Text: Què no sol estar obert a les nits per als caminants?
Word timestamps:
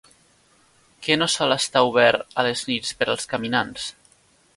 Què 1.07 1.17
no 1.19 1.27
sol 1.33 1.53
estar 1.55 1.83
obert 1.89 2.33
a 2.33 2.47
les 2.47 2.63
nits 2.71 2.95
per 3.03 3.09
als 3.15 3.29
caminants? 3.35 3.87